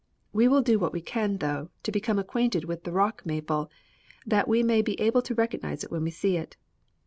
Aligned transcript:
We 0.33 0.47
will 0.47 0.63
do 0.63 0.79
what 0.79 0.93
we 0.93 1.01
can, 1.01 1.37
though, 1.37 1.69
to 1.83 1.91
become 1.91 2.17
acquainted 2.17 2.65
with 2.65 2.85
the 2.85 2.91
rock 2.91 3.23
maple, 3.23 3.69
that 4.25 4.47
we 4.47 4.63
may 4.63 4.81
be 4.81 4.99
able 4.99 5.21
to 5.21 5.35
recognize 5.35 5.83
it 5.83 5.91
when 5.91 6.01
we 6.03 6.09
see 6.09 6.37
it. 6.37 6.57